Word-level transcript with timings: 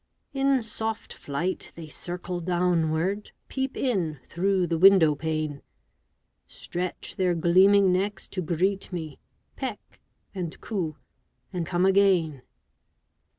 In 0.33 0.63
soft 0.63 1.13
flight, 1.13 1.71
they 1.75 1.87
circle 1.87 2.39
downward, 2.39 3.29
Peep 3.49 3.77
in 3.77 4.17
through 4.25 4.65
the 4.65 4.79
window 4.79 5.13
pane; 5.13 5.61
Stretch 6.47 7.17
their 7.17 7.35
gleaming 7.35 7.91
necks 7.93 8.27
to 8.29 8.41
greet 8.41 8.91
me, 8.91 9.19
Peck 9.55 9.99
and 10.33 10.59
coo, 10.59 10.97
and 11.53 11.67
come 11.67 11.85
again. 11.85 12.41